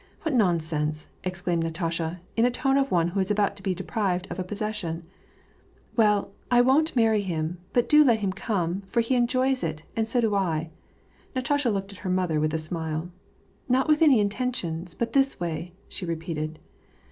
[0.23, 4.25] What nonsense!" exclaimed Natasha, in the tone of one who is about to be deprived
[4.31, 5.03] of a possession."
[5.95, 10.07] Well, I won't marry him; but do let him come, for he enjoys it, and
[10.07, 10.71] so do I."
[11.35, 13.11] Natasha looked at her mother with a smile.
[13.69, 16.57] "Not with any intentions, but this way," she repeated.